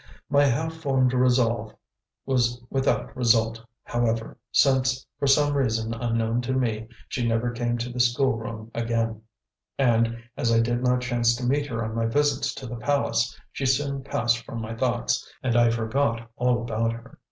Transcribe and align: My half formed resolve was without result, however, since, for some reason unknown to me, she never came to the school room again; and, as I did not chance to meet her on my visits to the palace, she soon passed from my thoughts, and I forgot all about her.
My 0.31 0.45
half 0.45 0.73
formed 0.73 1.13
resolve 1.13 1.75
was 2.25 2.59
without 2.71 3.15
result, 3.15 3.61
however, 3.83 4.39
since, 4.51 5.05
for 5.19 5.27
some 5.27 5.53
reason 5.53 5.93
unknown 5.93 6.41
to 6.41 6.53
me, 6.53 6.87
she 7.07 7.27
never 7.27 7.51
came 7.51 7.77
to 7.77 7.89
the 7.93 7.99
school 7.99 8.35
room 8.35 8.71
again; 8.73 9.21
and, 9.77 10.23
as 10.35 10.51
I 10.51 10.59
did 10.59 10.81
not 10.83 11.01
chance 11.01 11.35
to 11.35 11.45
meet 11.45 11.67
her 11.67 11.85
on 11.85 11.93
my 11.93 12.07
visits 12.07 12.55
to 12.55 12.65
the 12.65 12.77
palace, 12.77 13.39
she 13.51 13.67
soon 13.67 14.01
passed 14.03 14.43
from 14.43 14.59
my 14.59 14.73
thoughts, 14.73 15.31
and 15.43 15.55
I 15.55 15.69
forgot 15.69 16.31
all 16.35 16.63
about 16.63 16.93
her. 16.93 17.19